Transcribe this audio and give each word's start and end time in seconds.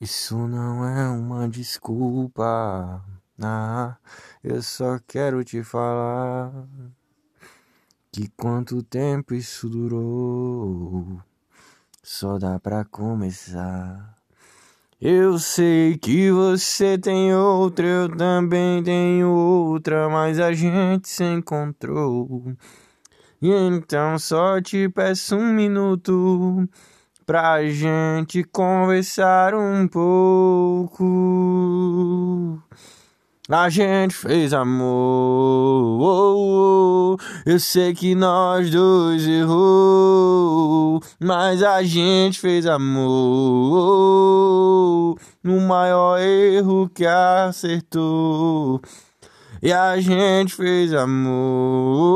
Isso 0.00 0.34
não 0.48 0.82
é 0.86 1.08
uma 1.10 1.46
desculpa. 1.46 3.04
Ah, 3.38 3.96
eu 4.42 4.62
só 4.62 4.98
quero 5.06 5.44
te 5.44 5.62
falar 5.62 6.50
que 8.10 8.28
quanto 8.36 8.82
tempo 8.82 9.34
isso 9.34 9.68
durou. 9.68 11.20
Só 12.02 12.38
dá 12.38 12.58
pra 12.58 12.82
começar. 12.82 14.16
Eu 14.98 15.38
sei 15.38 15.98
que 15.98 16.30
você 16.30 16.96
tem 16.96 17.34
outra, 17.34 17.86
eu 17.86 18.16
também 18.16 18.82
tenho 18.82 19.28
outra, 19.28 20.08
mas 20.08 20.40
a 20.40 20.52
gente 20.54 21.10
se 21.10 21.24
encontrou. 21.24 22.54
E 23.40 23.50
então 23.50 24.18
só 24.18 24.60
te 24.62 24.88
peço 24.88 25.36
um 25.36 25.52
minuto 25.52 26.66
pra 27.30 27.62
gente 27.68 28.42
conversar 28.42 29.54
um 29.54 29.86
pouco. 29.86 30.98
A 33.48 33.68
gente 33.68 34.16
fez 34.16 34.52
amor. 34.52 34.80
Eu 37.46 37.60
sei 37.60 37.94
que 37.94 38.16
nós 38.16 38.68
dois 38.68 39.24
errou, 39.28 41.00
mas 41.20 41.62
a 41.62 41.84
gente 41.84 42.40
fez 42.40 42.66
amor. 42.66 42.90
No 45.40 45.60
maior 45.60 46.18
erro 46.18 46.90
que 46.92 47.06
acertou. 47.06 48.80
E 49.62 49.72
a 49.72 50.00
gente 50.00 50.52
fez 50.52 50.92
amor. 50.92 52.09